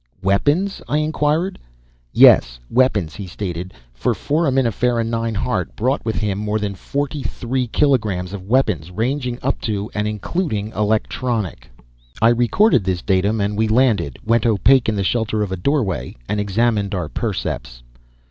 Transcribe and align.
"Weapons?" 0.23 0.81
I 0.87 0.97
inquired. 0.97 1.59
"Yes, 2.11 2.59
weapons," 2.71 3.13
he 3.13 3.27
stated, 3.27 3.71
"for 3.93 4.15
Foraminifera 4.15 5.03
9 5.03 5.35
Hart 5.35 5.75
brought 5.75 6.03
with 6.03 6.15
him 6.15 6.39
more 6.39 6.57
than 6.57 6.73
forty 6.73 7.21
three 7.21 7.67
kilograms 7.67 8.33
of 8.33 8.41
weapons, 8.47 8.89
ranging 8.89 9.37
up 9.43 9.61
to 9.61 9.91
and 9.93 10.07
including 10.07 10.69
electronic." 10.75 11.69
I 12.19 12.29
recorded 12.29 12.83
this 12.83 13.03
datum 13.03 13.39
and 13.39 13.55
we 13.55 13.67
landed, 13.67 14.17
went 14.25 14.47
opaque 14.47 14.89
in 14.89 14.95
the 14.95 15.03
shelter 15.03 15.43
of 15.43 15.51
a 15.51 15.55
doorway 15.55 16.15
and 16.27 16.39
examined 16.39 16.95
our 16.95 17.07
percepts. 17.07 17.83